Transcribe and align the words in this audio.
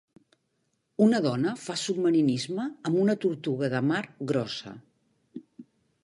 Una 1.07 1.17
dona 1.25 1.51
fa 1.65 1.75
submarinisme 1.81 2.65
amb 2.91 2.97
una 3.01 3.15
tortuga 3.25 3.69
de 3.75 3.81
mar 3.91 4.01
grossa. 4.33 4.73